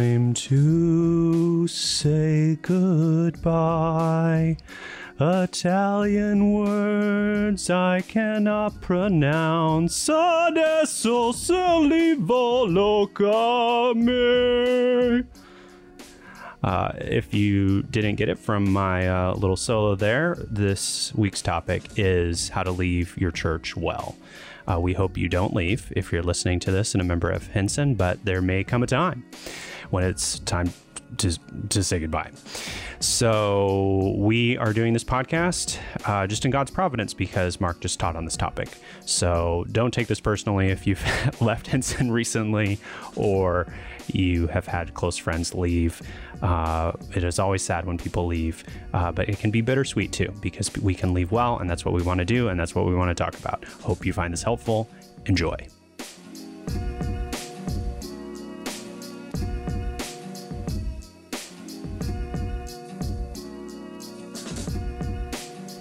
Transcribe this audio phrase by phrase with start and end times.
[0.00, 4.56] Time to say goodbye.
[5.20, 10.08] Italian words I cannot pronounce.
[10.08, 13.08] Adesso se volo
[13.92, 15.24] me.
[16.64, 21.82] Uh, if you didn't get it from my uh, little solo there, this week's topic
[21.96, 24.16] is how to leave your church well.
[24.66, 27.48] Uh, we hope you don't leave if you're listening to this and a member of
[27.48, 29.24] Hinson, but there may come a time
[29.90, 30.72] when it's time
[31.18, 32.30] to, to say goodbye.
[33.00, 38.14] So, we are doing this podcast uh, just in God's providence because Mark just taught
[38.14, 38.68] on this topic.
[39.06, 41.02] So, don't take this personally if you've
[41.40, 42.78] left Hinson recently
[43.16, 43.72] or
[44.08, 46.02] you have had close friends leave.
[46.42, 50.32] Uh, it is always sad when people leave, uh, but it can be bittersweet too
[50.40, 52.86] because we can leave well, and that's what we want to do, and that's what
[52.86, 53.64] we want to talk about.
[53.82, 54.88] Hope you find this helpful.
[55.26, 55.56] Enjoy.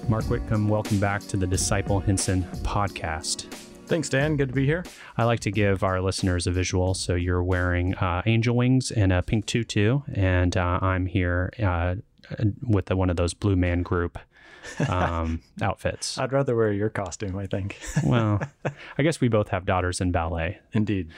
[0.09, 3.43] Mark Whitcomb, welcome back to the Disciple Hinson podcast.
[3.85, 4.37] Thanks, Dan.
[4.37, 4.83] Good to be here.
[5.17, 6.95] I like to give our listeners a visual.
[6.95, 11.97] So you're wearing uh, angel wings and a pink tutu, and uh, I'm here uh,
[12.67, 14.17] with the, one of those Blue Man Group
[14.87, 16.17] um, outfits.
[16.17, 17.79] I'd rather wear your costume, I think.
[18.03, 18.41] well,
[18.97, 20.59] I guess we both have daughters in ballet.
[20.73, 21.11] Indeed.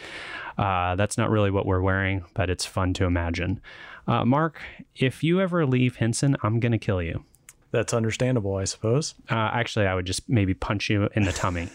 [0.58, 3.62] Uh, that's not really what we're wearing, but it's fun to imagine.
[4.06, 4.62] Uh, Mark,
[4.98, 7.24] if you ever leave Hinson, I'm going to kill you.
[7.72, 9.16] That's understandable, I suppose.
[9.30, 11.70] Uh, actually, I would just maybe punch you in the tummy.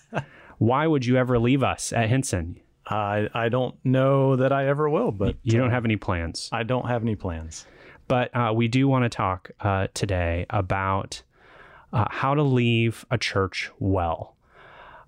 [0.58, 2.60] Why would you ever leave us at Hinson?
[2.86, 6.48] I I don't know that I ever will, but you don't have any plans.
[6.52, 7.66] I don't have any plans.
[8.08, 11.22] But uh, we do want to talk uh, today about
[11.92, 14.34] uh, how to leave a church well.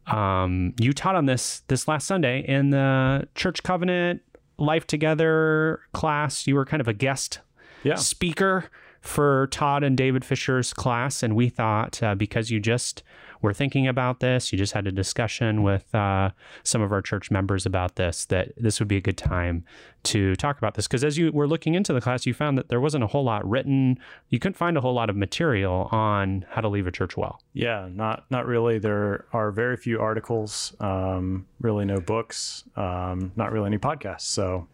[0.06, 4.22] Um, you taught on this this last Sunday in the church covenant
[4.58, 6.46] life together class.
[6.46, 7.40] You were kind of a guest
[7.82, 7.94] yeah.
[7.94, 8.70] speaker
[9.00, 13.02] for Todd and David Fisher's class, and we thought uh, because you just
[13.42, 16.30] were thinking about this, you just had a discussion with uh,
[16.62, 19.64] some of our church members about this, that this would be a good time
[20.02, 20.86] to talk about this.
[20.86, 23.24] Because as you were looking into the class, you found that there wasn't a whole
[23.24, 23.98] lot written.
[24.28, 27.40] You couldn't find a whole lot of material on how to leave a church well.
[27.54, 28.78] Yeah, not not really.
[28.78, 34.22] There are very few articles, um, really no books, um, not really any podcasts.
[34.22, 34.68] So,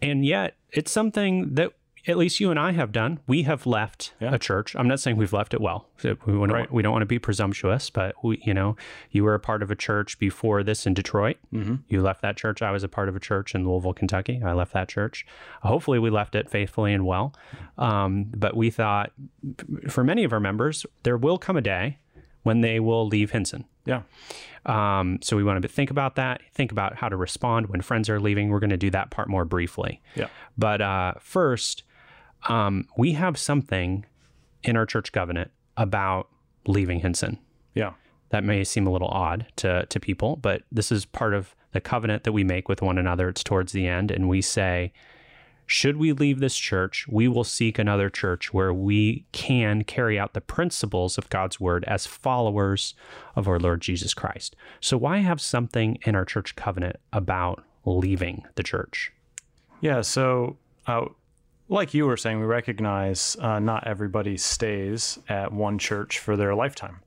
[0.00, 1.72] and yet it's something that
[2.06, 3.20] at least you and I have done.
[3.26, 4.34] We have left yeah.
[4.34, 4.74] a church.
[4.74, 5.88] I'm not saying we've left it well.
[6.26, 6.72] We, want right.
[6.72, 8.76] we don't want to be presumptuous, but we, you know,
[9.10, 11.36] you were a part of a church before this in Detroit.
[11.52, 11.76] Mm-hmm.
[11.88, 12.60] You left that church.
[12.60, 14.42] I was a part of a church in Louisville, Kentucky.
[14.44, 15.24] I left that church.
[15.62, 17.34] Hopefully, we left it faithfully and well.
[17.78, 19.12] Um, but we thought,
[19.88, 21.98] for many of our members, there will come a day
[22.42, 23.64] when they will leave Hinson.
[23.84, 24.02] Yeah.
[24.66, 28.08] Um, so we want to think about that, think about how to respond when friends
[28.08, 28.48] are leaving.
[28.48, 30.00] We're going to do that part more briefly.
[30.14, 30.28] Yeah.
[30.56, 31.84] But uh, first,
[32.48, 34.04] um, we have something
[34.62, 36.28] in our church covenant about
[36.66, 37.38] leaving Hinson.
[37.74, 37.92] Yeah.
[38.30, 41.80] That may seem a little odd to, to people, but this is part of the
[41.80, 43.28] covenant that we make with one another.
[43.28, 44.92] It's towards the end, and we say,
[45.66, 50.34] should we leave this church, we will seek another church where we can carry out
[50.34, 52.94] the principles of God's word as followers
[53.36, 54.54] of our Lord Jesus Christ.
[54.80, 59.12] So, why have something in our church covenant about leaving the church?
[59.80, 61.06] Yeah, so uh,
[61.68, 66.54] like you were saying, we recognize uh, not everybody stays at one church for their
[66.54, 67.00] lifetime.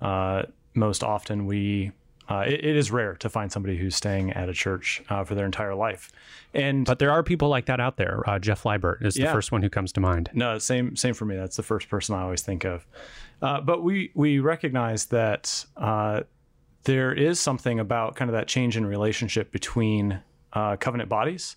[0.00, 1.92] Uh, most often, we
[2.28, 5.34] uh, it, it is rare to find somebody who's staying at a church uh, for
[5.34, 6.10] their entire life.
[6.54, 8.28] And but there are people like that out there.
[8.28, 9.26] Uh, Jeff Liebert is yeah.
[9.26, 10.30] the first one who comes to mind.
[10.32, 11.36] No, same same for me.
[11.36, 12.86] That's the first person I always think of.
[13.40, 15.64] Uh, but we we recognize that
[16.84, 20.20] there is something about kind of that change in relationship between
[20.52, 21.56] covenant bodies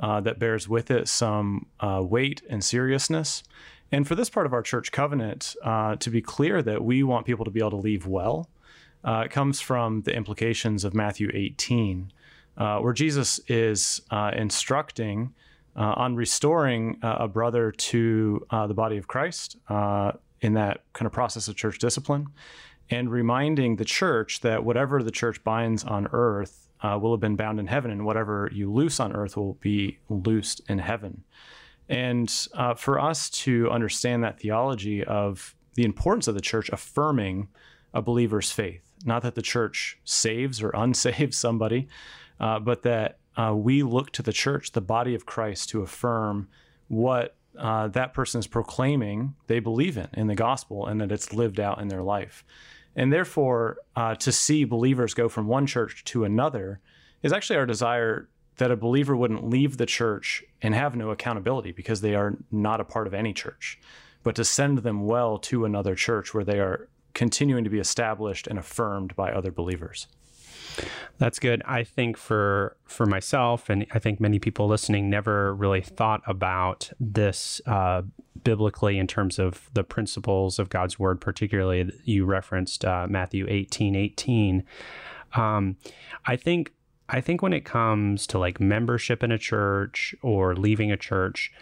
[0.00, 3.42] uh, that bears with it some uh, weight and seriousness.
[3.90, 7.26] And for this part of our church covenant, uh, to be clear that we want
[7.26, 8.48] people to be able to leave well,
[9.04, 12.12] uh, it comes from the implications of Matthew 18,
[12.56, 15.34] uh, where Jesus is instructing
[15.74, 19.56] on restoring a brother to the body of Christ
[20.40, 22.28] in that kind of process of church discipline
[22.90, 27.36] and reminding the church that whatever the church binds on earth uh, will have been
[27.36, 31.24] bound in heaven, and whatever you loose on earth will be loosed in heaven.
[31.88, 37.48] And uh, for us to understand that theology of the importance of the church affirming
[37.94, 41.88] a believer's faith, not that the church saves or unsaves somebody,
[42.40, 46.48] uh, but that uh, we look to the church, the body of Christ, to affirm
[46.88, 51.32] what uh, that person is proclaiming they believe in in the gospel and that it's
[51.32, 52.44] lived out in their life.
[52.96, 56.80] And therefore, uh, to see believers go from one church to another
[57.22, 61.72] is actually our desire that a believer wouldn't leave the church and have no accountability
[61.72, 63.78] because they are not a part of any church,
[64.22, 68.46] but to send them well to another church where they are continuing to be established
[68.46, 70.06] and affirmed by other believers.
[71.18, 71.62] That's good.
[71.66, 76.90] I think for for myself, and I think many people listening never really thought about
[76.98, 78.02] this uh,
[78.44, 81.20] biblically in terms of the principles of God's word.
[81.20, 84.64] Particularly, you referenced uh, Matthew eighteen eighteen.
[85.34, 85.76] Um,
[86.26, 86.72] I think
[87.08, 91.52] I think when it comes to like membership in a church or leaving a church,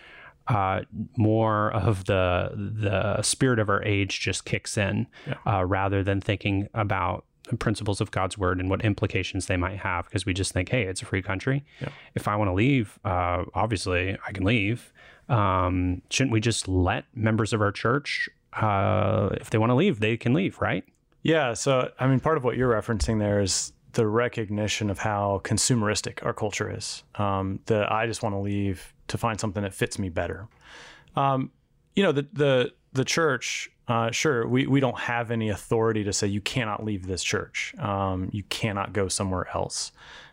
[0.49, 0.83] uh,
[1.17, 5.35] more of the the spirit of our age just kicks in, yeah.
[5.47, 9.79] uh, rather than thinking about the principles of God's word and what implications they might
[9.79, 10.05] have.
[10.05, 11.65] Because we just think, hey, it's a free country.
[11.81, 11.89] Yeah.
[12.15, 14.93] If I want to leave, uh, obviously I can leave.
[15.31, 20.01] Um, shouldn't we just let members of our church, uh, if they want to leave,
[20.01, 20.85] they can leave, right?
[21.23, 21.55] Yeah.
[21.55, 26.25] So, I mean, part of what you're referencing there is the recognition of how consumeristic
[26.25, 27.03] our culture is.
[27.15, 30.49] Um, that I just want to leave to find something that fits me better.
[31.17, 31.51] Um,
[31.95, 33.71] you know, the the the church.
[33.89, 37.75] Uh, sure, we we don't have any authority to say you cannot leave this church.
[37.79, 39.91] Um, you cannot go somewhere else.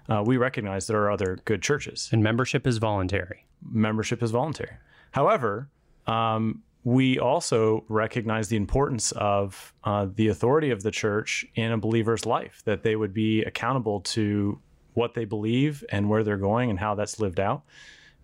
[0.10, 3.46] Uh, we recognize there are other good churches, and membership is voluntary.
[3.68, 4.78] Membership is voluntary.
[5.18, 5.68] However,
[6.06, 11.78] um, we also recognize the importance of uh, the authority of the church in a
[11.80, 14.60] believer's life, that they would be accountable to
[14.94, 17.64] what they believe and where they're going and how that's lived out,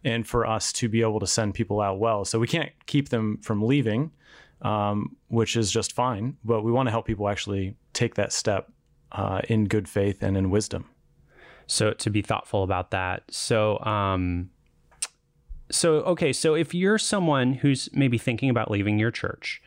[0.04, 2.25] and for us to be able to send people out well.
[2.25, 4.12] So we can't keep them from leaving,
[4.62, 8.72] um, which is just fine, but we want to help people actually take that step
[9.12, 10.86] uh, in good faith and in wisdom.
[11.66, 13.24] So to be thoughtful about that.
[13.31, 14.51] So, um,
[15.74, 19.62] so okay, so if you're someone who's maybe thinking about leaving your church,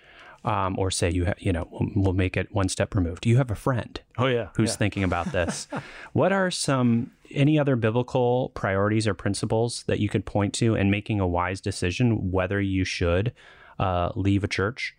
[0.44, 3.26] um, or say you ha- you know we'll, we'll, make it one step removed.
[3.26, 4.00] You have a friend.
[4.16, 4.76] Oh yeah, who's yeah.
[4.76, 5.68] thinking about this?
[6.12, 10.90] what are some any other biblical priorities or principles that you could point to in
[10.90, 13.32] making a wise decision whether you should
[13.78, 14.96] uh, leave a church?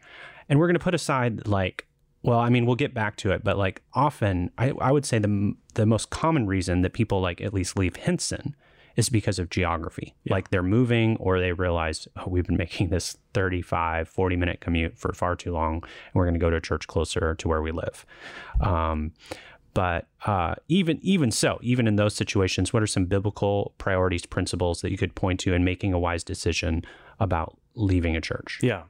[0.50, 1.86] And we're going to put aside like.
[2.24, 5.18] Well, I mean, we'll get back to it, but like often, I, I would say
[5.18, 8.56] the the most common reason that people like at least leave Hinson
[8.97, 10.15] is because of geography.
[10.25, 10.33] Yeah.
[10.33, 14.97] Like they're moving or they realize, oh, we've been making this 35, 40 minute commute
[14.97, 15.75] for far too long.
[15.75, 18.05] And we're going to go to a church closer to where we live.
[18.59, 19.13] Um,
[19.73, 24.81] but uh, even even so, even in those situations, what are some biblical priorities, principles
[24.81, 26.83] that you could point to in making a wise decision
[27.19, 28.59] about leaving a church?
[28.63, 28.83] Yeah,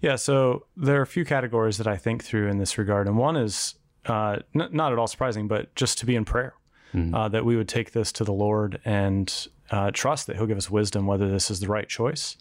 [0.00, 0.16] yeah.
[0.16, 3.36] So there are a few categories that I think through in this regard, and one
[3.36, 3.74] is
[4.06, 6.54] uh, n- not at all surprising, but just to be in prayer
[6.94, 7.14] mm-hmm.
[7.14, 10.58] uh, that we would take this to the Lord and uh, trust that He'll give
[10.58, 12.36] us wisdom whether this is the right choice.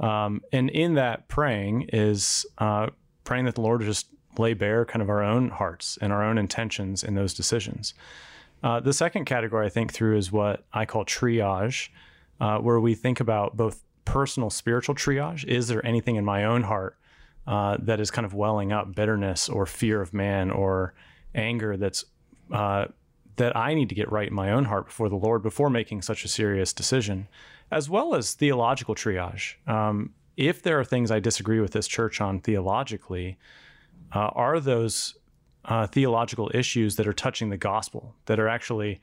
[0.00, 2.88] Um, and in that praying is uh,
[3.24, 4.06] praying that the Lord just
[4.38, 7.94] lay bare kind of our own hearts and our own intentions in those decisions.
[8.62, 11.88] Uh, the second category I think through is what I call triage,
[12.40, 15.44] uh, where we think about both personal spiritual triage.
[15.44, 16.96] Is there anything in my own heart
[17.46, 20.94] uh, that is kind of welling up bitterness or fear of man or
[21.34, 22.04] anger that's
[22.52, 22.86] uh,
[23.36, 26.02] that I need to get right in my own heart before the Lord before making
[26.02, 27.28] such a serious decision,
[27.70, 29.54] as well as theological triage.
[29.66, 33.38] Um, if there are things I disagree with this church on theologically,
[34.12, 35.16] uh, are those
[35.64, 39.00] uh, theological issues that are touching the gospel that are actually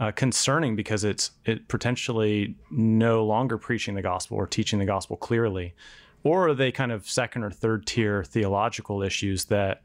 [0.00, 5.16] uh, concerning because it's it potentially no longer preaching the gospel or teaching the gospel
[5.16, 5.74] clearly,
[6.22, 9.82] or are they kind of second or third tier theological issues that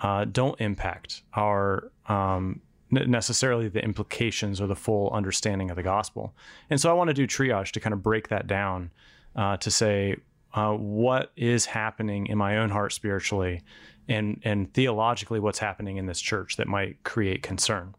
[0.00, 6.34] uh, don't impact our um, necessarily the implications or the full understanding of the gospel.
[6.70, 8.90] And so I want to do triage to kind of break that down
[9.36, 10.16] uh, to say
[10.54, 13.62] uh, what is happening in my own heart spiritually
[14.08, 17.94] and, and theologically what's happening in this church that might create concern.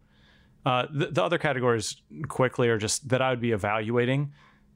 [0.65, 1.95] Uh, the, the, other categories
[2.27, 4.31] quickly are just that I would be evaluating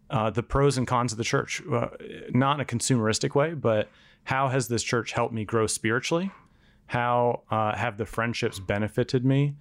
[0.09, 1.89] uh, the pros and cons of the church, uh,
[2.31, 3.89] not in a consumeristic way, but
[4.23, 6.31] how has this church helped me grow spiritually?
[6.87, 9.55] How uh, have the friendships benefited me?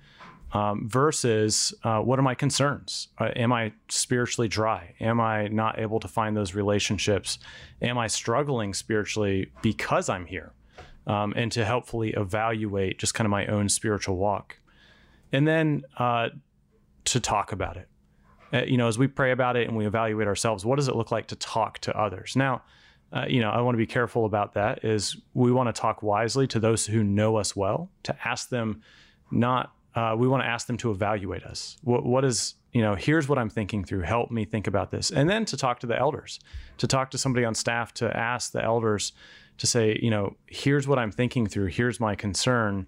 [0.55, 3.09] Um, versus uh, what are my concerns?
[3.19, 4.95] Uh, am I spiritually dry?
[5.01, 7.39] Am I not able to find those relationships?
[7.83, 10.53] Am I struggling spiritually because I'm here?
[11.07, 14.57] Um, and to helpfully evaluate just kind of my own spiritual walk.
[15.33, 16.29] And then uh,
[17.07, 17.89] to talk about it.
[18.53, 20.95] Uh, you know, as we pray about it and we evaluate ourselves, what does it
[20.95, 22.37] look like to talk to others?
[22.37, 22.63] Now,
[23.13, 24.85] uh, you know, I want to be careful about that.
[24.85, 28.83] Is we want to talk wisely to those who know us well, to ask them
[29.31, 31.77] not uh, we want to ask them to evaluate us.
[31.83, 34.03] What, what is, you know, here's what I'm thinking through.
[34.03, 35.11] Help me think about this.
[35.11, 36.41] And then to talk to the elders,
[36.79, 39.13] to talk to somebody on staff, to ask the elders
[39.59, 41.67] to say, you know, here's what I'm thinking through.
[41.67, 42.87] Here's my concern.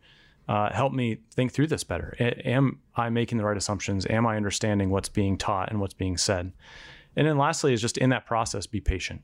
[0.48, 2.14] uh, help me think through this better.
[2.20, 4.06] Am I making the right assumptions?
[4.06, 6.52] Am I understanding what's being taught and what's being said?
[7.16, 9.22] And then lastly, is just in that process, be patient.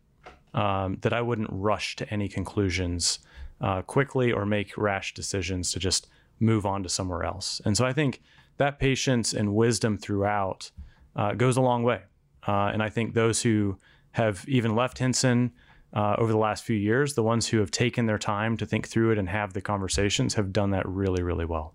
[0.54, 3.20] Um, that I wouldn't rush to any conclusions
[3.62, 6.08] uh, quickly or make rash decisions to just
[6.42, 7.60] move on to somewhere else.
[7.64, 8.20] And so I think
[8.58, 10.70] that patience and wisdom throughout
[11.16, 12.02] uh, goes a long way.
[12.46, 13.78] Uh, and I think those who
[14.12, 15.52] have even left Hinson
[15.94, 18.88] uh, over the last few years, the ones who have taken their time to think
[18.88, 21.74] through it and have the conversations, have done that really, really well.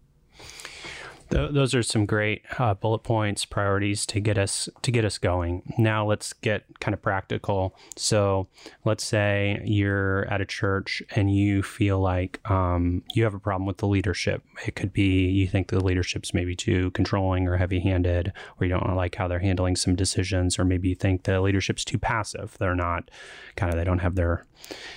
[1.29, 5.17] Th- those are some great uh, bullet points, priorities to get us to get us
[5.17, 5.73] going.
[5.77, 7.75] Now let's get kind of practical.
[7.95, 8.47] So
[8.85, 13.65] let's say you're at a church and you feel like um, you have a problem
[13.65, 14.43] with the leadership.
[14.65, 18.95] It could be you think the leadership's maybe too controlling or heavy-handed, or you don't
[18.95, 22.55] like how they're handling some decisions, or maybe you think the leadership's too passive.
[22.59, 23.11] They're not
[23.55, 24.45] kind of they don't have their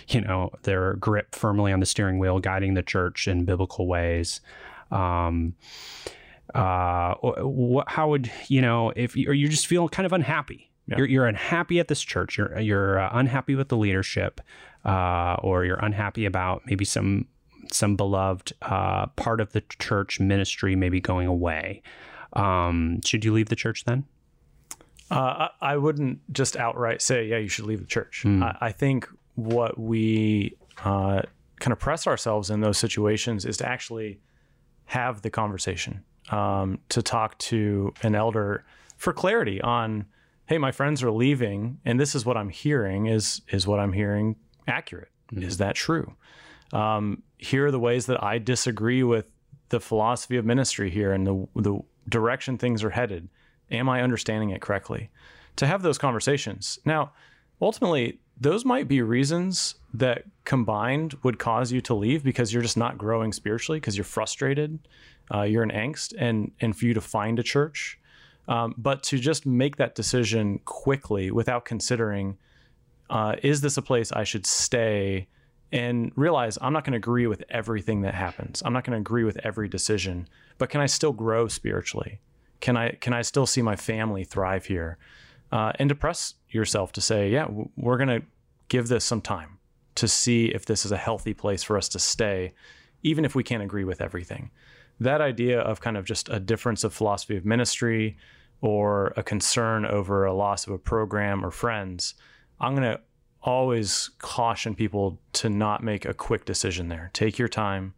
[0.09, 4.41] you know their grip firmly on the steering wheel, guiding the church in biblical ways.
[4.91, 5.55] Um,
[6.54, 10.71] uh, what, how would you know if you, or you just feel kind of unhappy?
[10.87, 10.99] Yeah.
[10.99, 12.37] You're, you're unhappy at this church.
[12.37, 14.40] You're you're uh, unhappy with the leadership,
[14.85, 17.26] uh, or you're unhappy about maybe some
[17.73, 21.83] some beloved uh, part of the church ministry maybe going away.
[22.33, 24.04] Um, should you leave the church then?
[25.11, 28.23] Uh, I, I, wouldn't just outright say, yeah, you should leave the church.
[28.25, 28.45] Mm.
[28.45, 31.23] I, I, think what we uh,
[31.59, 34.21] kind of press ourselves in those situations is to actually
[34.85, 38.65] have the conversation um, to talk to an elder
[38.97, 40.07] for clarity on,
[40.47, 43.07] hey, my friends are leaving, and this is what I'm hearing.
[43.07, 44.37] Is is what I'm hearing
[44.69, 45.09] accurate?
[45.33, 45.45] Mm-hmm.
[45.45, 46.15] Is that true?
[46.73, 49.27] Um, here are the ways that I disagree with
[49.71, 53.29] the philosophy of ministry here and the the direction things are headed.
[53.71, 55.11] Am I understanding it correctly?
[55.57, 56.79] To have those conversations.
[56.85, 57.12] Now,
[57.61, 62.77] ultimately, those might be reasons that combined would cause you to leave because you're just
[62.77, 64.79] not growing spiritually because you're frustrated
[65.33, 67.99] uh, you're in angst, and and for you to find a church,
[68.49, 72.37] um, but to just make that decision quickly without considering,
[73.09, 75.29] uh, is this a place I should stay?
[75.73, 78.61] And realize I'm not going to agree with everything that happens.
[78.65, 80.27] I'm not going to agree with every decision,
[80.59, 82.19] but can I still grow spiritually?
[82.59, 84.99] Can I can I still see my family thrive here?
[85.53, 87.47] Uh, and to press yourself to say, yeah,
[87.77, 88.23] we're going to
[88.69, 89.59] give this some time
[89.95, 92.53] to see if this is a healthy place for us to stay,
[93.03, 94.51] even if we can't agree with everything
[95.00, 98.16] that idea of kind of just a difference of philosophy of ministry
[98.61, 102.14] or a concern over a loss of a program or friends,
[102.61, 103.00] I'm going to
[103.42, 107.11] always caution people to not make a quick decision there.
[107.14, 107.95] Take your time,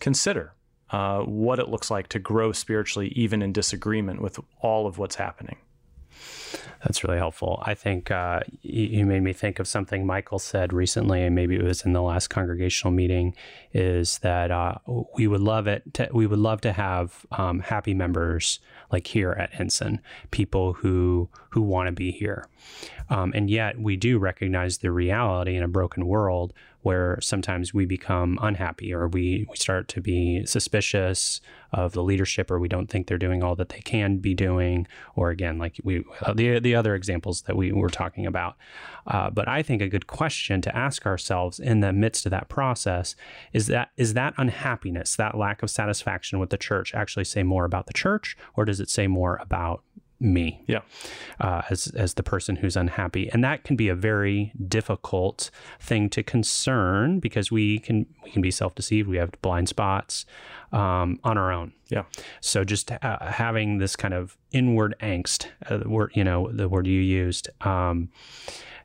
[0.00, 0.54] consider
[0.90, 5.16] uh, what it looks like to grow spiritually, even in disagreement with all of what's
[5.16, 5.58] happening.
[6.82, 7.62] That's really helpful.
[7.66, 11.62] I think uh, you made me think of something Michael said recently, and maybe it
[11.62, 13.34] was in the last congregational meeting.
[13.72, 14.76] Is that uh,
[15.16, 15.82] we would love it?
[15.94, 18.60] To, we would love to have um, happy members
[18.92, 20.00] like here at Hinson,
[20.30, 22.46] people who who want to be here,
[23.08, 26.52] um, and yet we do recognize the reality in a broken world
[26.86, 31.40] where sometimes we become unhappy or we, we start to be suspicious
[31.72, 34.86] of the leadership or we don't think they're doing all that they can be doing.
[35.16, 38.56] Or again like we uh, the the other examples that we were talking about.
[39.06, 42.48] Uh, but i think a good question to ask ourselves in the midst of that
[42.48, 43.14] process
[43.52, 47.64] is that is that unhappiness that lack of satisfaction with the church actually say more
[47.64, 48.36] about the church?
[48.54, 49.82] Or does it say more about
[50.18, 50.80] me yeah.
[51.40, 53.28] uh, as as the person who's unhappy?
[53.32, 58.42] And that can be a very difficult thing to concern because we can we can
[58.42, 59.08] be self-deceived.
[59.08, 60.24] We have blind spots
[60.72, 61.72] um, on our own.
[61.88, 62.04] Yeah.
[62.40, 66.68] So just uh, having this kind of inward angst uh, the word you know the
[66.68, 68.08] word you used um,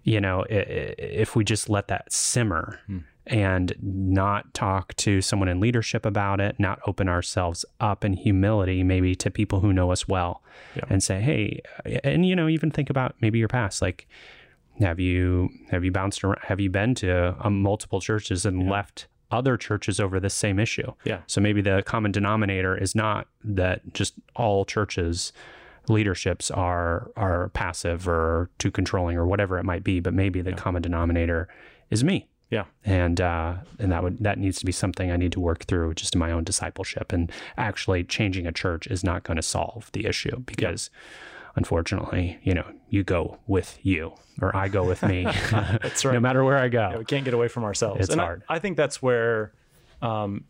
[0.03, 5.59] you know if we just let that simmer hmm and not talk to someone in
[5.59, 10.07] leadership about it, not open ourselves up in humility, maybe to people who know us
[10.07, 10.41] well,
[10.75, 10.85] yeah.
[10.89, 11.61] and say, hey,
[12.03, 14.07] and you know, even think about maybe your past, like.
[14.79, 16.39] Have you have you bounced around?
[16.43, 18.71] Have you been to um, multiple churches and yeah.
[18.71, 20.93] left other churches over this same issue?
[21.03, 21.19] Yeah.
[21.27, 25.33] So maybe the common denominator is not that just all churches
[25.87, 30.51] leaderships are are passive or too controlling or whatever it might be, but maybe the
[30.51, 30.55] yeah.
[30.55, 31.47] common denominator
[31.89, 32.27] is me.
[32.51, 35.63] Yeah, and uh, and that would that needs to be something I need to work
[35.63, 37.13] through just in my own discipleship.
[37.13, 41.51] And actually, changing a church is not going to solve the issue because, yeah.
[41.55, 45.23] unfortunately, you know, you go with you or I go with me.
[45.51, 46.13] that's right.
[46.13, 48.01] no matter where I go, yeah, we can't get away from ourselves.
[48.01, 48.43] It's and hard.
[48.49, 49.53] I, I, think that's where.
[50.01, 50.43] Um,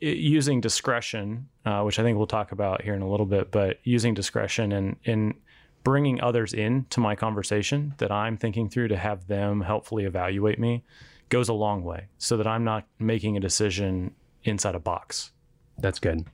[0.00, 3.80] using discretion, uh, which I think we'll talk about here in a little bit, but
[3.82, 5.34] using discretion and in
[5.82, 10.58] bringing others in to my conversation that I'm thinking through to have them helpfully evaluate
[10.58, 10.84] me
[11.28, 15.30] goes a long way so that I'm not making a decision inside a box
[15.78, 16.24] That's good.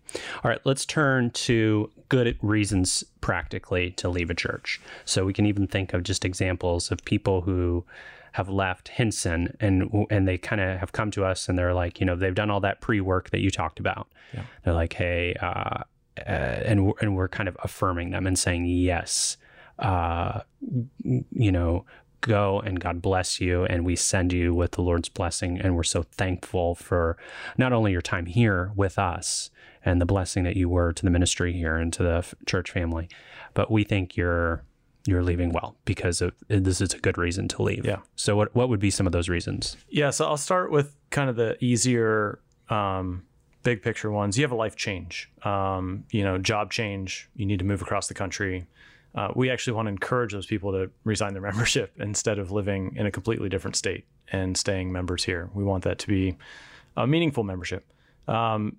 [0.42, 4.80] All right, let's turn to good reasons practically to leave a church.
[5.04, 7.84] So we can even think of just examples of people who
[8.32, 12.00] have left Hinson and and they kind of have come to us and they're like,
[12.00, 14.08] you know, they've done all that pre-work that you talked about.
[14.32, 14.42] Yeah.
[14.64, 15.82] They're like, hey, uh,
[16.18, 19.36] uh, and we're, and we're kind of affirming them and saying yes,
[19.78, 20.40] uh,
[21.02, 21.84] you know,
[22.24, 23.64] go and God bless you.
[23.64, 25.60] And we send you with the Lord's blessing.
[25.60, 27.16] And we're so thankful for
[27.56, 29.50] not only your time here with us
[29.84, 32.70] and the blessing that you were to the ministry here and to the f- church
[32.70, 33.08] family,
[33.52, 34.64] but we think you're
[35.06, 37.84] you're leaving well because of this is a good reason to leave.
[37.84, 37.98] Yeah.
[38.16, 39.76] So what what would be some of those reasons?
[39.90, 42.40] Yeah, so I'll start with kind of the easier,
[42.70, 43.24] um,
[43.62, 44.38] big picture ones.
[44.38, 47.28] You have a life change, um, you know, job change.
[47.36, 48.66] You need to move across the country.
[49.14, 52.94] Uh, we actually want to encourage those people to resign their membership instead of living
[52.96, 55.50] in a completely different state and staying members here.
[55.54, 56.36] We want that to be
[56.96, 57.92] a meaningful membership.
[58.26, 58.76] Um,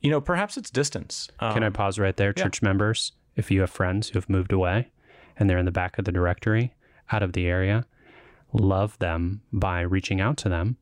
[0.00, 1.28] you know, perhaps it's distance.
[1.40, 3.12] Um, Can I pause right there, church members?
[3.36, 4.90] If you have friends who have moved away
[5.36, 6.74] and they're in the back of the directory
[7.12, 7.84] out of the area,
[8.52, 10.76] love them by reaching out to them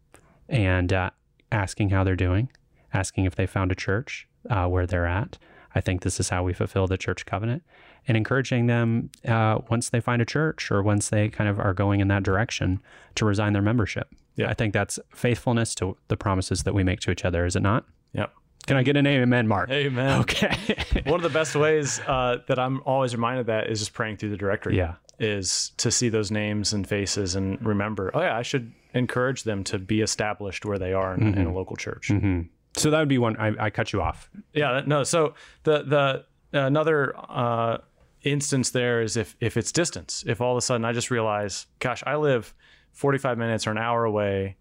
[0.49, 1.11] and uh,
[1.51, 2.51] asking how they're doing,
[2.93, 5.39] asking if they found a church uh, where they're at.
[5.77, 7.63] I think this is how we fulfill the church covenant
[8.09, 11.75] and encouraging them uh, once they find a church or once they kind of are
[11.75, 12.81] going in that direction
[13.17, 14.09] to resign their membership.
[14.37, 14.49] Yeah.
[14.49, 17.63] I think that's faithfulness to the promises that we make to each other, is it
[17.63, 17.85] not?
[18.15, 18.33] Yep.
[18.67, 19.69] Can I get an amen, Mark?
[19.69, 20.21] Amen.
[20.23, 21.03] Okay.
[21.05, 24.17] One of the best ways uh, that I'm always reminded of that is just praying
[24.17, 24.79] through the directory.
[24.79, 24.95] Yeah.
[25.19, 29.63] Is to see those names and faces and remember, oh yeah, I should encourage them
[29.65, 32.11] to be established where they are in, in a local church.
[32.77, 33.37] So that would be one.
[33.39, 34.31] I, I cut you off.
[34.53, 35.03] Yeah, no.
[35.03, 35.83] So the
[36.53, 37.79] the another uh,
[38.23, 40.25] instance there is if if it's distance.
[40.27, 42.55] If all of a sudden I just realize, gosh, I live
[42.93, 44.57] 45 minutes or an hour away,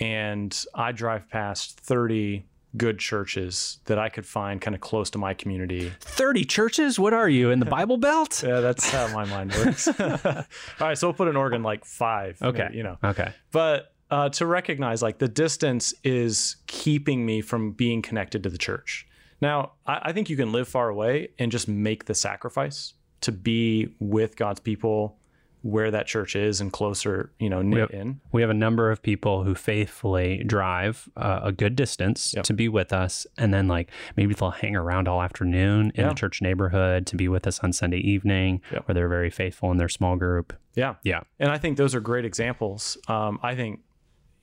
[0.00, 5.18] and I drive past 30 good churches that I could find kind of close to
[5.18, 5.90] my community.
[6.00, 6.98] 30 churches?
[6.98, 8.42] What are you in the Bible Belt?
[8.46, 9.88] Yeah, that's how my mind works.
[10.00, 10.44] all
[10.78, 12.40] right, so we'll put in Oregon like five.
[12.42, 12.64] Okay.
[12.64, 13.32] maybe, you know, Okay.
[13.52, 18.58] but uh, to recognize like the distance is keeping me from being connected to the
[18.58, 19.06] church.
[19.40, 23.32] Now, I, I think you can live far away and just make the sacrifice to
[23.32, 25.16] be with God's people
[25.62, 27.90] where that church is and closer, you know, knit Yep.
[27.90, 28.20] in.
[28.30, 32.44] We have a number of people who faithfully drive uh, a good distance Yep.
[32.44, 33.26] to be with us.
[33.36, 36.08] And then, like, maybe they'll hang around all afternoon in Yeah.
[36.10, 38.86] the church neighborhood to be with us on Sunday evening, Yep.
[38.86, 40.52] where they're very faithful in their small group.
[40.76, 40.94] Yeah.
[41.02, 41.20] Yeah.
[41.40, 42.96] And I think those are great examples.
[43.08, 43.80] Um, I think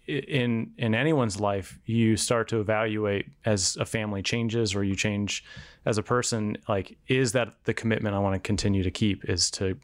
[0.07, 5.43] in in anyone's life, you start to evaluate as a family changes or you change
[5.85, 6.57] as a person.
[6.67, 9.29] Like, is that the commitment I want to continue to keep?
[9.29, 9.77] Is to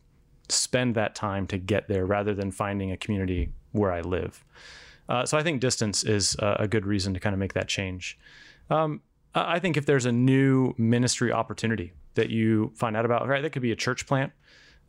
[0.49, 4.43] spend that time to get there rather than finding a community where I live.
[5.07, 8.17] Uh, so I think distance is a, good reason to kind of make that change.
[8.69, 9.01] Um,
[9.33, 13.41] I I think if there's a new ministry opportunity that you find out about, right,
[13.41, 14.31] that could be a church plant.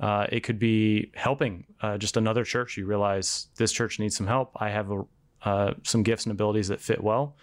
[0.01, 2.77] Uh, it could be helping uh, just another church.
[2.77, 4.51] You realize this church needs some help.
[4.57, 5.05] I have a,
[5.44, 7.37] uh, some gifts and abilities that fit well.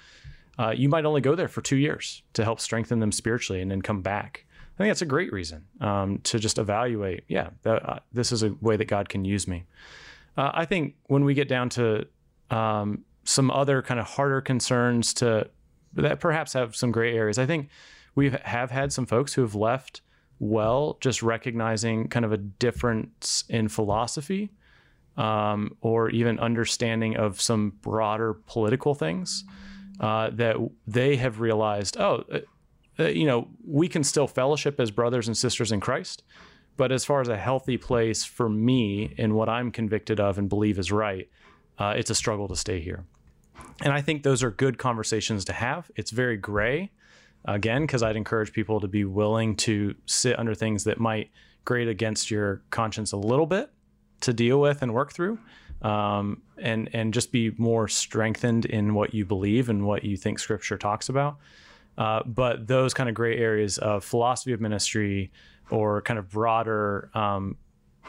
[0.57, 3.71] Uh, you might only go there for two years to help strengthen them spiritually and
[3.71, 4.45] then come back.
[4.75, 7.23] I think that's a great reason um, to just evaluate.
[7.27, 9.65] Yeah, uh, this is a way that God can use me.
[10.37, 12.05] Uh, I think when we get down to
[12.49, 15.49] um, some other kind of harder concerns to
[15.93, 17.69] that perhaps have some gray areas, I think
[18.15, 20.01] we have had some folks who have left
[20.39, 24.49] well, just recognizing kind of a difference in philosophy
[25.19, 29.43] um, or even understanding of some broader political things
[29.99, 30.55] uh, that
[30.87, 32.39] they have realized, oh, uh,
[32.97, 36.23] uh, you know, we can still fellowship as brothers and sisters in Christ.
[36.77, 40.47] But as far as a healthy place for me and what I'm convicted of and
[40.47, 41.29] believe is right,
[41.77, 43.03] uh, it's a struggle to stay here.
[43.81, 45.91] And I think those are good conversations to have.
[45.97, 46.91] It's very gray,
[47.43, 51.29] again, because I'd encourage people to be willing to sit under things that might
[51.65, 53.69] grate against your conscience a little bit
[54.21, 55.39] to deal with and work through.
[55.81, 60.39] Um, and and just be more strengthened in what you believe and what you think
[60.39, 61.37] Scripture talks about.
[61.97, 65.31] Uh, but those kind of gray areas of philosophy of ministry
[65.69, 67.57] or kind of broader, um,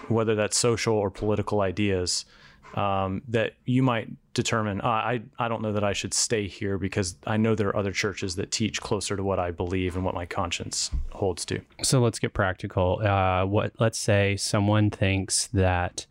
[0.08, 2.24] whether that's social or political ideas,
[2.74, 6.78] um, that you might determine, "Ah, I, I don't know that I should stay here
[6.78, 10.04] because I know there are other churches that teach closer to what I believe and
[10.04, 11.60] what my conscience holds to.
[11.82, 13.00] So let's get practical.
[13.00, 13.72] Uh, what?
[13.78, 16.06] Let's say someone thinks that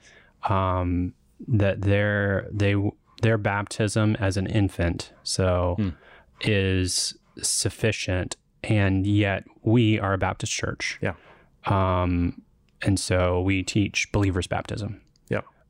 [0.48, 1.14] um,
[1.48, 2.76] that their they
[3.22, 5.94] their baptism as an infant so
[6.42, 11.00] is sufficient, and yet we are a Baptist church.
[11.02, 11.14] Yeah.
[11.66, 12.42] Um,
[12.82, 15.02] and so we teach believers baptism.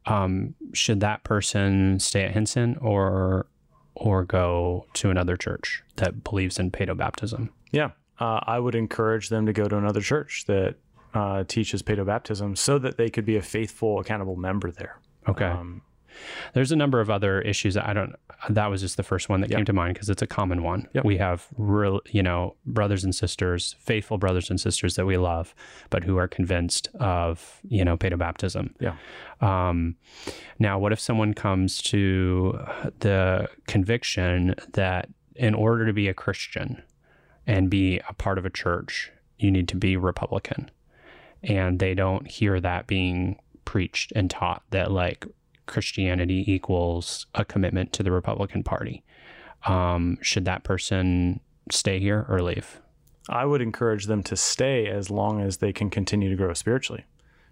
[0.06, 3.48] Um, should that person stay at Hinson or
[3.96, 7.50] or go to another church that believes in paedo baptism?
[7.72, 10.76] Yeah, uh, I would encourage them to go to another church that
[11.14, 15.00] uh, teaches paedobaptism so that they could be a faithful, accountable member there.
[15.28, 15.46] Okay.
[15.46, 15.82] Um,
[16.54, 17.74] There's a number of other issues.
[17.76, 18.16] that I don't.
[18.50, 20.88] That was just the first one that came to mind because it's a common one.
[20.94, 21.04] Yep.
[21.04, 25.54] We have real, you know, brothers and sisters, faithful brothers and sisters that we love,
[25.90, 28.74] but who are convinced of, you know, paedobaptism.
[28.80, 28.96] yeah.
[29.42, 29.96] Um,
[30.58, 32.60] now, what if someone comes to
[33.00, 36.84] the conviction that in order to be a Christian
[37.48, 40.70] and be a part of a church, you need to be Republican,
[41.42, 45.26] and they don't hear that being preached and taught that like
[45.70, 49.04] Christianity equals a commitment to the Republican Party?
[49.66, 51.40] Um, should that person
[51.72, 52.82] stay here or leave?
[53.30, 57.06] I would encourage them to stay as long as they can continue to grow spiritually.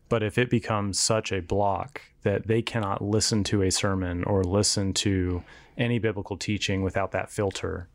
[0.09, 4.43] But if it becomes such a block that they cannot listen to a sermon or
[4.43, 5.43] listen to
[5.77, 7.87] any biblical teaching without that filter,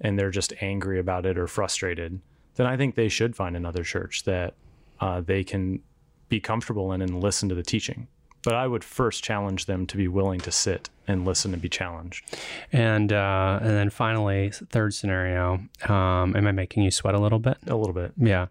[0.00, 2.20] and they're just angry about it or frustrated,
[2.54, 4.54] then I think they should find another church that
[5.00, 5.80] uh, they can
[6.28, 8.08] be comfortable in and listen to the teaching.
[8.46, 11.68] But I would first challenge them to be willing to sit and listen and be
[11.68, 12.24] challenged.
[12.72, 15.54] And uh, and then finally, third scenario.
[15.88, 17.56] Um, am I making you sweat a little bit?
[17.66, 18.12] A little bit.
[18.16, 18.46] Yeah.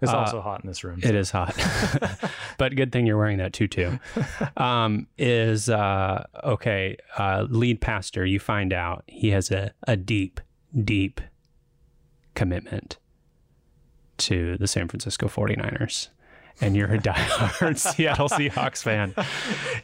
[0.00, 1.00] It's Uh, also hot in this room.
[1.02, 1.54] It is hot,
[2.58, 3.98] but good thing you're wearing that tutu.
[4.56, 6.96] Um, is uh, okay.
[7.18, 10.40] Uh, lead pastor, you find out he has a, a deep,
[10.84, 11.20] deep
[12.34, 12.98] commitment
[14.18, 16.08] to the San Francisco 49ers.
[16.60, 19.14] And you're a diehard Seattle Seahawks fan.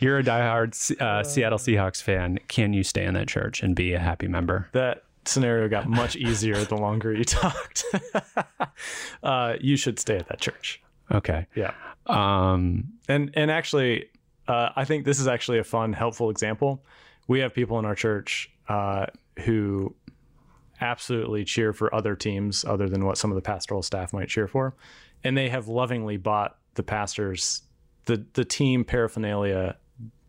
[0.00, 2.38] You're a diehard uh, Seattle Seahawks fan.
[2.48, 4.68] Can you stay in that church and be a happy member?
[4.72, 7.84] that scenario got much easier the longer you talked.
[9.22, 10.80] uh, you should stay at that church.
[11.10, 11.46] Okay.
[11.54, 11.72] Yeah,
[12.06, 14.08] Um, and and actually,
[14.48, 16.82] uh, I think this is actually a fun, helpful example.
[17.28, 19.06] We have people in our church uh,
[19.40, 19.94] who
[20.80, 24.46] absolutely cheer for other teams other than what some of the pastoral staff might cheer
[24.48, 24.74] for,
[25.24, 27.62] and they have lovingly bought the pastors
[28.06, 29.76] the the team paraphernalia.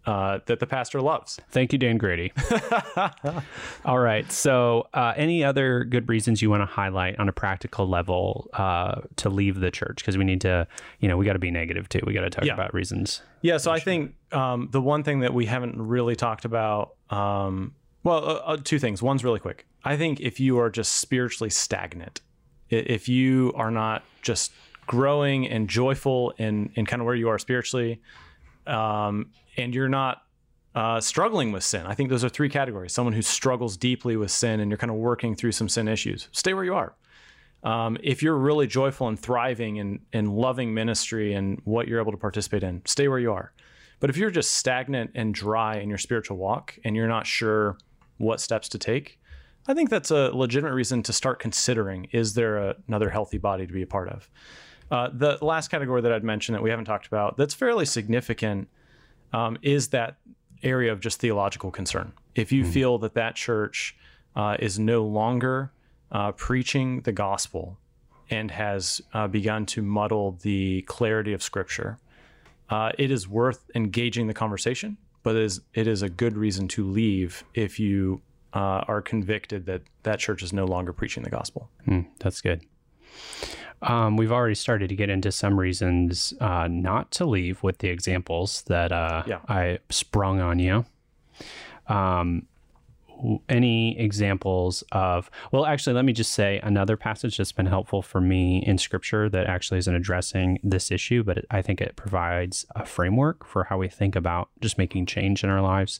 [0.05, 1.37] Uh, that the pastor loves.
[1.51, 2.31] Thank you, Dan Grady.
[3.85, 4.31] All right.
[4.31, 9.01] So, uh, any other good reasons you want to highlight on a practical level uh,
[9.17, 9.97] to leave the church?
[9.97, 10.65] Because we need to,
[11.01, 11.99] you know, we got to be negative too.
[12.05, 12.53] We got to talk Yeah.
[12.53, 13.21] about reasons.
[13.41, 17.73] Yeah, so I think um, the one thing that we haven't really talked about, um,
[18.07, 19.03] well, uh, uh, two things.
[19.03, 19.67] One's really quick.
[19.83, 22.21] I think if you are just spiritually stagnant,
[22.69, 24.53] if you are not just
[24.85, 28.01] growing and joyful in, in kind of where you are spiritually,
[28.65, 30.23] um, and you're not
[30.73, 32.93] uh, struggling with sin, I think those are three categories.
[32.93, 36.29] Someone who struggles deeply with sin and you're kind of working through some sin issues,
[36.31, 36.95] stay where you are.
[37.63, 42.13] Um, if you're really joyful and thriving and, and loving ministry and what you're able
[42.13, 43.51] to participate in, stay where you are.
[43.99, 47.77] But if you're just stagnant and dry in your spiritual walk and you're not sure
[48.17, 49.19] what steps to take,
[49.67, 53.67] I think that's a legitimate reason to start considering is there a, another healthy body
[53.67, 54.29] to be a part of?
[54.89, 58.69] Uh, the last category that I'd mentioned that we haven't talked about that's fairly significant
[59.33, 60.17] um, is that
[60.63, 62.13] area of just theological concern.
[62.35, 63.95] If you feel that that church
[64.35, 65.71] uh, is no longer
[66.11, 67.77] uh, preaching the gospel
[68.29, 71.97] and has uh, begun to muddle the clarity of Scripture,
[72.69, 74.97] uh, it is worth engaging the conversation.
[75.23, 78.21] But it is it is a good reason to leave if you
[78.53, 81.69] uh, are convicted that that church is no longer preaching the gospel.
[81.85, 82.61] Hmm, that's good.
[83.81, 87.89] Um, we've already started to get into some reasons uh, not to leave with the
[87.89, 89.39] examples that uh, Yeah.
[89.47, 90.85] I sprung on you.
[91.87, 92.47] Um,
[93.49, 98.21] any examples of, well, actually, let me just say another passage that's been helpful for
[98.21, 102.65] me in scripture that actually isn't addressing this issue, but it, I think it provides
[102.75, 105.99] a framework for how we think about just making change in our lives.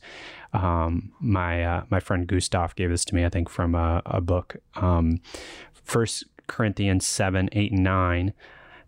[0.53, 4.21] Um, my uh, my friend Gustav gave this to me, I think, from a, a
[4.21, 4.57] book.
[4.75, 5.19] Um,
[5.73, 8.33] First Corinthians 7, 8, and 9.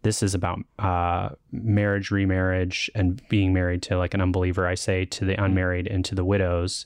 [0.02, 4.66] This is about uh, marriage, remarriage, and being married to like an unbeliever.
[4.66, 6.86] I say to the unmarried and to the widows,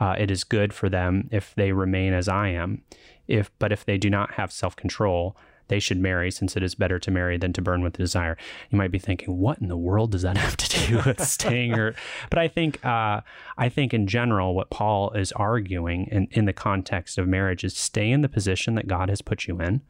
[0.00, 2.82] uh, it is good for them if they remain as I am.
[3.28, 5.36] If but if they do not have self control,
[5.70, 8.36] they should marry, since it is better to marry than to burn with desire.
[8.70, 11.78] You might be thinking, what in the world does that have to do with staying?
[11.78, 11.94] Or,
[12.30, 13.20] but I think, uh,
[13.56, 17.76] I think in general, what Paul is arguing in, in the context of marriage is
[17.76, 19.80] stay in the position that God has put you in,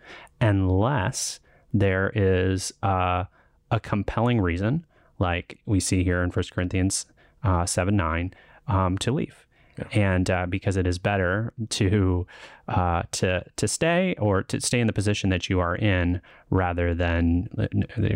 [0.40, 1.40] unless
[1.72, 3.24] there is uh,
[3.70, 4.84] a compelling reason,
[5.18, 7.06] like we see here in 1 Corinthians
[7.42, 8.34] uh, 7 9,
[8.68, 9.46] um, to leave.
[9.92, 12.26] And uh, because it is better to
[12.68, 16.94] uh, to to stay or to stay in the position that you are in rather
[16.94, 17.48] than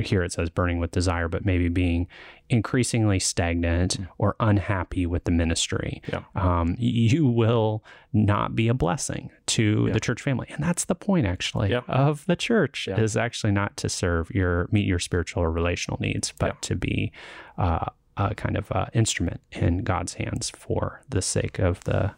[0.05, 2.07] here it says burning with desire, but maybe being
[2.51, 4.07] increasingly stagnant mm.
[4.19, 6.03] or unhappy with the ministry.
[6.09, 6.23] Yeah.
[6.37, 9.93] Um, you will not be a blessing to yeah.
[9.93, 13.01] the church family, and that's the point actually of the church yeah.
[13.01, 17.13] is actually not to serve your meet your spiritual or relational needs, but to be
[17.59, 17.87] uh,
[18.17, 22.13] a kind of uh, instrument in God's hands for the sake of the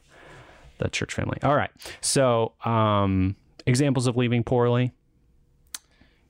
[0.78, 1.38] the church family.
[1.42, 1.70] All right.
[2.02, 4.92] So, um, examples of leaving poorly.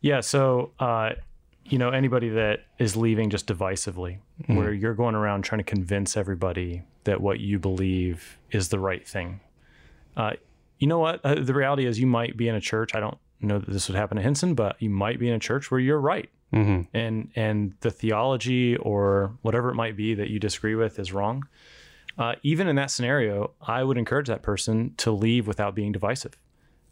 [0.00, 0.20] Yeah.
[0.20, 1.14] So, uh,
[1.64, 4.56] you know, anybody that is leaving just divisively, mm-hmm.
[4.56, 9.06] where you're going around trying to convince everybody that what you believe is the right
[9.06, 9.40] thing.
[10.16, 10.34] Uh,
[10.78, 11.20] you know what?
[11.24, 12.94] Uh, the reality is, you might be in a church.
[12.94, 15.38] I don't know that this would happen to Hinson, but you might be in a
[15.38, 16.82] church where you're right mm-hmm.
[16.96, 21.46] and and the theology or whatever it might be that you disagree with is wrong.
[22.18, 26.38] Uh, even in that scenario, I would encourage that person to leave without being divisive,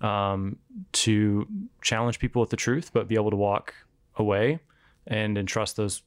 [0.02, 0.56] um,
[0.92, 1.46] to
[1.80, 3.72] challenge people with the truth, but be able to walk
[4.16, 4.58] away
[5.06, 6.02] and entrust those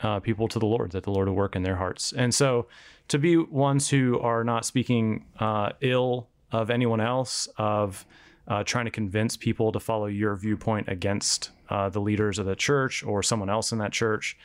[0.00, 2.12] uh, people to the Lord, that the Lord will work in their hearts.
[2.12, 2.66] And so,
[3.08, 8.04] to be ones who are not speaking uh, ill of anyone else, of
[8.48, 12.56] uh, trying to convince people to follow your viewpoint against uh, the leaders of the
[12.56, 14.36] church or someone else in that church,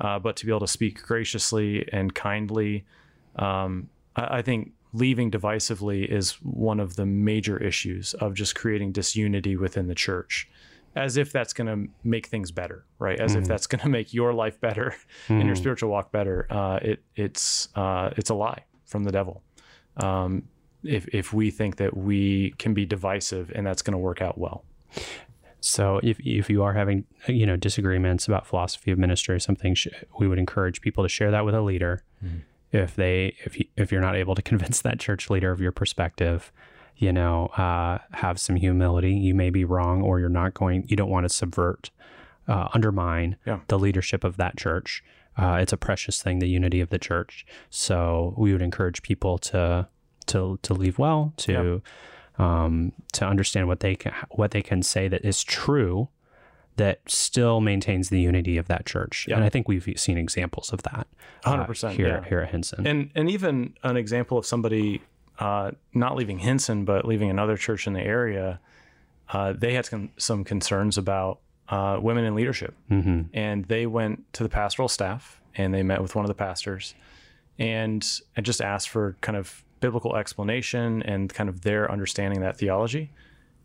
[0.00, 2.84] uh, but to be able to speak graciously and kindly.
[3.36, 8.92] Um, I, I, think leaving divisively is one of the major issues of just creating
[8.92, 10.48] disunity within the church.
[10.96, 13.18] As if that's going to make things better, right?
[13.18, 13.42] As mm-hmm.
[13.42, 15.32] if that's going to make your life better mm-hmm.
[15.34, 15.62] and your mm-hmm.
[15.62, 16.46] spiritual walk better.
[16.50, 19.42] Uh, it it's uh, it's a lie from the devil.
[19.96, 20.44] Um,
[20.84, 24.38] if if we think that we can be divisive and that's going to work out
[24.38, 24.64] well.
[25.60, 29.74] So if if you are having you know disagreements about philosophy of ministry or something,
[30.18, 32.02] we would encourage people to share that with a leader.
[32.22, 32.38] Mm-hmm.
[32.72, 35.72] If they if you, if you're not able to convince that church leader of your
[35.72, 36.52] perspective,
[36.96, 39.14] you know, uh, have some humility.
[39.14, 40.86] You may be wrong, or you're not going.
[40.88, 41.90] You don't want to subvert,
[42.46, 43.60] uh, undermine yeah.
[43.68, 45.02] the leadership of that church.
[45.36, 47.44] Uh, it's a precious thing, the unity of the church.
[47.70, 49.88] So we would encourage people to
[50.26, 51.82] to to leave well, to
[52.38, 52.64] yeah.
[52.64, 56.08] um, to understand what they can what they can say that is true,
[56.76, 59.26] that still maintains the unity of that church.
[59.28, 59.36] Yeah.
[59.36, 61.06] And I think we've seen examples of that.
[61.44, 62.28] Uh, Hundred uh, percent here yeah.
[62.28, 65.02] here at Hinson, and and even an example of somebody
[65.38, 68.60] uh, not leaving Hinson but leaving another church in the area.
[69.30, 73.22] Uh, they had some, some concerns about uh, women in leadership, mm-hmm.
[73.32, 76.94] and they went to the pastoral staff and they met with one of the pastors
[77.58, 82.56] and I just asked for kind of biblical explanation and kind of their understanding that
[82.56, 83.12] theology.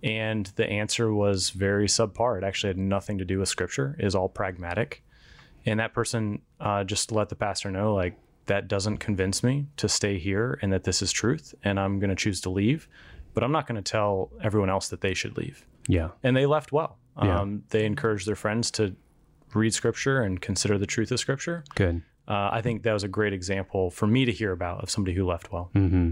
[0.04, 2.38] And the answer was very subpar.
[2.38, 5.02] It actually had nothing to do with scripture, it is all pragmatic.
[5.66, 9.88] And that person uh, just let the pastor know, like, that doesn't convince me to
[9.88, 11.56] stay here and that this is truth.
[11.64, 12.90] And I'm going to choose to leave.
[13.34, 15.66] But I'm not going to tell everyone else that they should leave.
[15.88, 16.10] Yeah.
[16.24, 16.98] And they left well.
[17.22, 17.40] Yeah.
[17.40, 18.94] Um, they encouraged their friends to
[19.54, 21.64] read scripture and consider the truth of scripture.
[21.76, 24.90] Good uh, I think that was a great example for me to hear about of
[24.92, 25.72] somebody who left well.
[25.74, 26.12] Mm-hmm.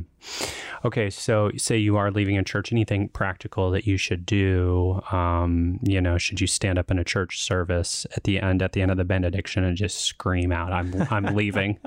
[0.85, 4.99] Okay, so say you are leaving a church, anything practical that you should do?
[5.11, 8.71] Um, you know, should you stand up in a church service at the end, at
[8.71, 11.77] the end of the benediction, and just scream out, "I'm I'm leaving"?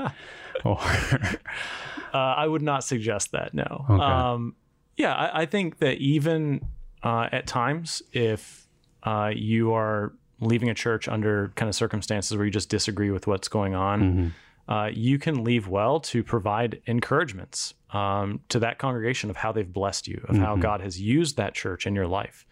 [0.64, 0.78] or
[2.14, 3.52] uh, I would not suggest that.
[3.52, 3.86] No.
[3.90, 4.02] Okay.
[4.02, 4.54] Um,
[4.96, 6.60] yeah, I, I, think that even
[7.02, 8.68] uh, at times, if
[9.02, 13.26] uh, you are leaving a church under kind of circumstances where you just disagree with
[13.26, 14.72] what's going on, mm-hmm.
[14.72, 19.72] uh, you can leave well to provide encouragements um, to that congregation of how they've
[19.72, 20.44] blessed you, of mm-hmm.
[20.44, 22.46] how God has used that church in your life.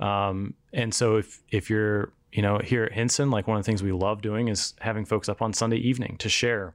[0.00, 3.66] Um, and so if if you're you know here at Hinson, like one of the
[3.66, 6.74] things we love doing is having folks up on Sunday evening to share.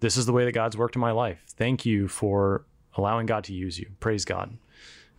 [0.00, 1.42] This is the way that God's worked in my life.
[1.46, 2.64] Thank you for
[2.96, 3.90] allowing God to use you.
[4.00, 4.58] Praise God.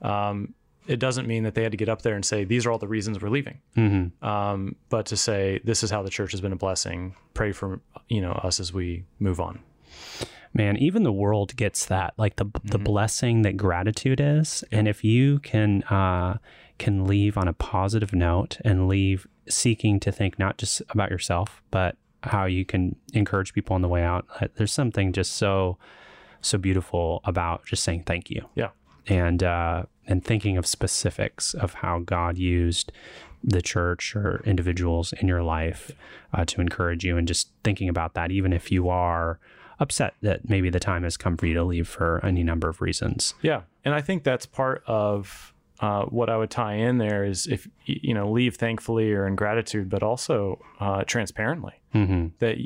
[0.01, 0.53] Um,
[0.87, 2.77] it doesn't mean that they had to get up there and say these are all
[2.77, 4.25] the reasons we're leaving mm-hmm.
[4.25, 7.79] um, but to say this is how the church has been a blessing pray for
[8.09, 9.59] you know us as we move on
[10.53, 12.67] man even the world gets that like the mm-hmm.
[12.69, 14.79] the blessing that gratitude is yeah.
[14.79, 16.37] and if you can uh,
[16.77, 21.61] can leave on a positive note and leave seeking to think not just about yourself
[21.71, 25.77] but how you can encourage people on the way out uh, there's something just so
[26.41, 28.69] so beautiful about just saying thank you yeah
[29.07, 32.91] and uh, and thinking of specifics of how God used
[33.43, 35.91] the church or individuals in your life
[36.33, 39.39] uh, to encourage you, and just thinking about that, even if you are
[39.79, 42.81] upset that maybe the time has come for you to leave for any number of
[42.81, 43.33] reasons.
[43.41, 47.47] Yeah, and I think that's part of uh, what I would tie in there is
[47.47, 52.27] if you know leave thankfully or in gratitude, but also uh, transparently mm-hmm.
[52.39, 52.57] that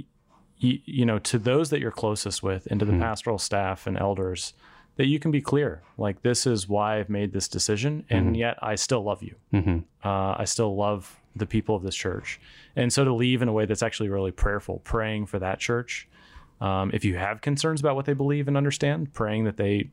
[0.59, 3.97] you, you know, to those that you're closest with, and to the pastoral staff and
[3.97, 4.53] elders,
[4.99, 5.81] that you can be clear.
[5.97, 9.35] Like, this is why I've made this decision, and yet I still love you.
[9.53, 9.77] Mm-hmm.
[10.03, 12.37] Uh, I still love the people of this church.
[12.75, 16.09] And so to leave in a way that's actually really prayerful, praying for that church.
[16.59, 19.89] Um, if you have concerns about what they believe and understand, praying that they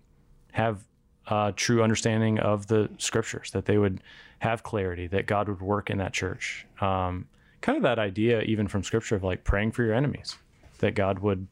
[0.51, 0.81] have
[1.29, 4.03] uh, true understanding of the scriptures, that they would
[4.41, 6.67] have clarity, that God would work in that church.
[6.81, 7.29] Um,
[7.61, 10.37] kind of that idea, even from scripture, of like praying for your enemies,
[10.79, 11.47] that God would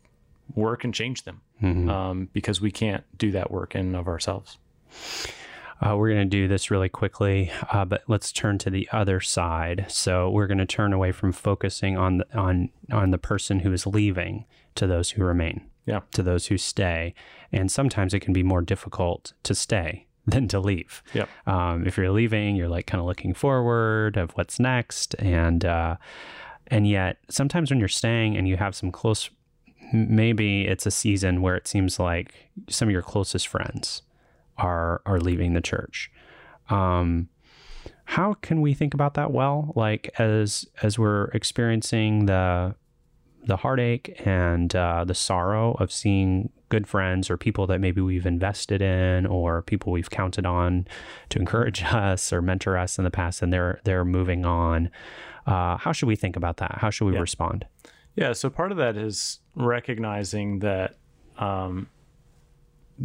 [0.57, 4.59] work and change them um, because we can't do that work in of ourselves.
[5.85, 9.21] Uh, we're going to do this really quickly, uh, but let's turn to the other
[9.21, 9.85] side.
[9.89, 13.73] So we're going to turn away from focusing on the, on on the person who
[13.73, 14.45] is leaving
[14.77, 16.01] to those who remain, Yeah.
[16.13, 17.13] to those who stay,
[17.53, 21.03] and sometimes it can be more difficult to stay than to leave.
[21.13, 21.29] Yep.
[21.47, 25.97] Um, if you're leaving, you're like kind of looking forward of what's next, and uh,
[26.69, 29.29] and yet sometimes when you're staying and you have some close,
[29.95, 34.03] maybe it's a season where it seems like some of your closest friends
[34.59, 36.11] are are leaving the church.
[36.69, 37.29] Um,
[38.07, 39.73] how can we think about that well?
[39.75, 42.75] Like as as we're experiencing the
[43.47, 48.25] the heartache and uh, the sorrow of seeing good friends or people that maybe we've
[48.25, 50.87] invested in or people we've counted on
[51.29, 54.91] to encourage us or mentor us in the past, and they're they're moving on.
[55.47, 56.77] Uh, how should we think about that?
[56.79, 57.21] How should we Yeah.
[57.21, 57.67] respond?
[58.17, 60.97] Yeah, so part of that is recognizing that,
[61.39, 61.89] um,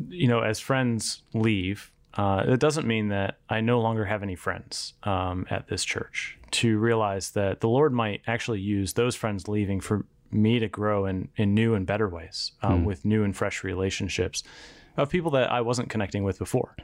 [0.07, 4.35] you know, as friends leave, uh, it doesn't mean that I no longer have any
[4.35, 6.37] friends um, at this church.
[6.51, 11.05] To realize that the Lord might actually use those friends leaving for me to grow
[11.05, 14.43] in, in new and better ways um, with new and fresh relationships
[14.97, 16.75] of people that I wasn't connecting with before.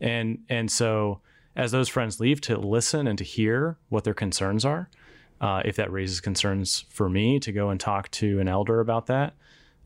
[0.00, 1.20] And, and so
[1.56, 4.88] as those friends leave to listen and to hear what their concerns are,
[5.42, 9.06] uh, if that raises concerns for me to go and talk to an elder about
[9.06, 9.34] that.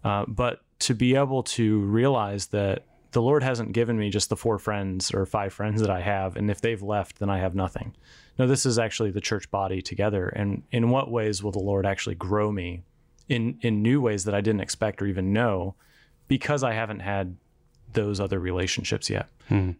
[0.04, 4.36] Uh, but to be able to realize that the Lord hasn't given me just the
[4.36, 7.54] four friends or five friends that I have, and if they've left, then I have
[7.54, 7.94] nothing.
[8.38, 10.28] No, this is actually the church body together.
[10.28, 12.82] And in what ways will the Lord actually grow me
[13.28, 15.74] in in new ways that I didn't expect or even know,
[16.28, 17.36] because I haven't had
[17.94, 19.28] those other relationships yet.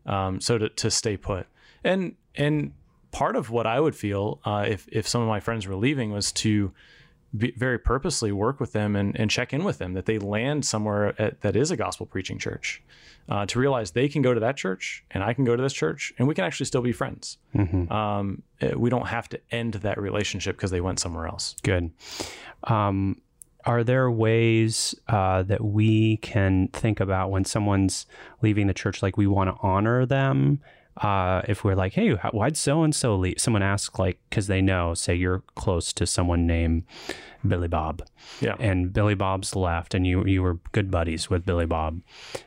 [0.07, 1.47] Um, so to, to stay put,
[1.85, 2.73] and and
[3.17, 6.13] part of what I would feel uh, if if some of my friends were leaving
[6.13, 6.73] was to
[7.35, 10.67] be, very purposely work with them and, and check in with them that they land
[10.67, 12.83] somewhere at, that is a gospel preaching church
[13.31, 15.73] uh, to realize they can go to that church and I can go to this
[15.73, 17.39] church and we can actually still be friends.
[17.91, 21.57] Um, eh, we don't have to end that relationship because they went somewhere else.
[21.63, 21.93] Good.
[22.65, 23.23] Um,
[23.65, 28.05] are there ways uh, that we can think about when someone's
[28.43, 30.61] leaving the church, like we want to honor them?
[30.97, 33.39] Uh, if we're like, hey, how- why'd so and so leave?
[33.39, 36.85] Someone asks, like, because they know, say you're close to someone named
[37.47, 38.03] Billy Bob,
[38.41, 38.57] Yeah.
[38.59, 42.01] and Billy Bob's left, and you you were good buddies with Billy Bob.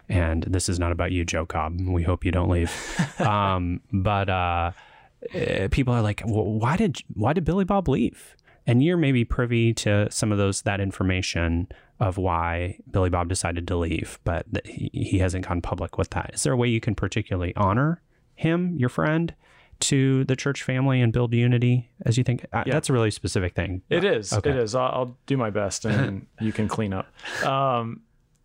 [0.09, 1.79] And this is not about you, Joe Cobb.
[1.79, 2.71] We hope you don't leave.
[3.19, 4.71] um, but uh,
[5.35, 8.35] uh, people are like, well, why did why did Billy Bob leave?
[8.67, 11.67] And you're maybe privy to some of those that information
[11.99, 16.31] of why Billy Bob decided to leave, but he, he hasn't gone public with that.
[16.33, 18.01] Is there a way you can particularly honor
[18.39, 19.33] him, your friend,
[19.81, 21.89] to the church family and build unity?
[22.05, 23.81] As you think, uh, that's a really specific thing.
[23.89, 24.33] It is.
[24.33, 24.49] Okay.
[24.49, 24.75] It is.
[24.75, 27.07] I'll, I'll do my best, and you can clean up.
[27.45, 28.01] Um,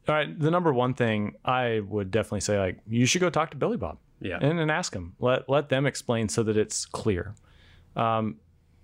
[0.08, 0.38] all right.
[0.38, 3.76] The number one thing I would definitely say, like, you should go talk to Billy
[3.76, 3.98] Bob.
[4.20, 4.38] Yeah.
[4.40, 5.14] And, and ask him.
[5.18, 7.34] Let let them explain so that it's clear.
[7.96, 8.36] Um,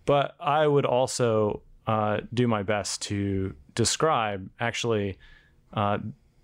[0.04, 5.18] but I would also uh, do my best to describe actually
[5.72, 5.98] uh,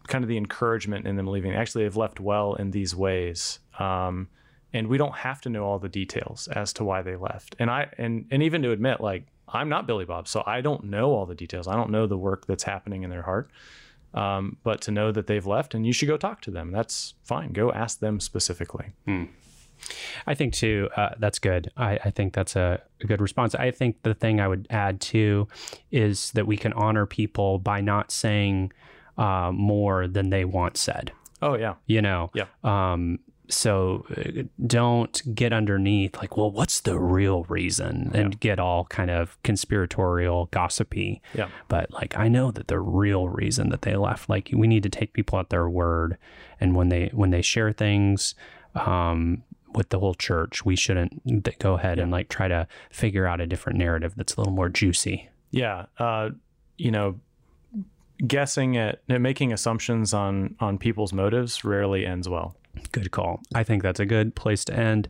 [0.06, 1.54] kind of the encouragement in them leaving.
[1.54, 3.58] Actually, they've left well in these ways.
[3.78, 4.28] Um,
[4.72, 7.56] and we don't have to know all the details as to why they left.
[7.58, 10.84] And I and and even to admit, like I'm not Billy Bob, so I don't
[10.84, 11.68] know all the details.
[11.68, 13.50] I don't know the work that's happening in their heart.
[14.14, 16.72] Um, but to know that they've left, and you should go talk to them.
[16.72, 17.52] That's fine.
[17.52, 18.92] Go ask them specifically.
[20.26, 21.70] I think too, uh, that's good.
[21.76, 23.54] I, I think that's a, a good response.
[23.54, 25.48] I think the thing I would add too
[25.90, 28.72] is that we can honor people by not saying
[29.18, 31.12] uh, more than they want said.
[31.42, 32.46] Oh yeah, You know, Yeah.
[32.64, 38.84] Um, so uh, don't get underneath like, well, what's the real reason, and get all
[38.86, 41.20] kind of conspiratorial, gossipy.
[41.34, 44.82] yeah, But like, I know that the real reason that they left, like, we need
[44.82, 46.18] to take people at their word,
[46.60, 48.34] and when they when they share things,
[48.74, 49.42] um,
[49.72, 53.40] with the whole church, we shouldn't th- go ahead and like try to figure out
[53.40, 55.28] a different narrative that's a little more juicy.
[55.50, 55.86] yeah.
[55.98, 56.30] Uh,
[56.78, 57.18] you know,
[58.26, 62.56] guessing at at making assumptions on on people's motives rarely ends well.
[62.92, 63.40] Good call.
[63.54, 65.08] I think that's a good place to end.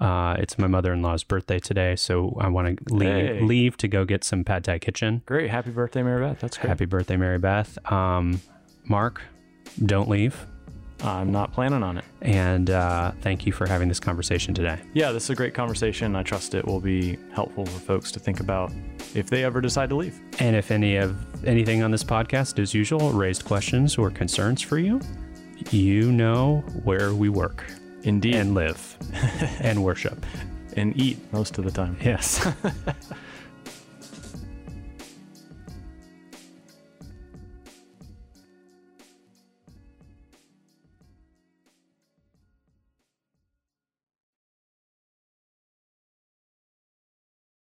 [0.00, 3.40] Uh, it's my mother-in-law's birthday today, so I want to leave, Hey.
[3.40, 5.22] leave to go get some pad thai kitchen.
[5.26, 5.50] Great.
[5.50, 6.40] Happy birthday, Mary Beth.
[6.40, 6.68] That's great.
[6.68, 7.78] Happy birthday, Mary Beth.
[7.92, 8.40] Um,
[8.84, 9.22] Mark,
[9.84, 10.46] don't leave.
[11.04, 12.04] I'm not planning on it.
[12.20, 14.78] And uh, thank you for having this conversation today.
[14.94, 16.14] Yeah, this is a great conversation.
[16.14, 18.72] I trust it will be helpful for folks to think about
[19.14, 20.20] if they ever decide to leave.
[20.38, 24.78] And if any of anything on this podcast, as usual, raised questions or concerns for
[24.78, 25.00] you,
[25.70, 27.64] you know where we work
[28.04, 28.34] Indeed.
[28.36, 28.96] and live
[29.60, 30.24] and worship.
[30.76, 31.96] and eat most of the time.
[32.02, 32.46] Yes.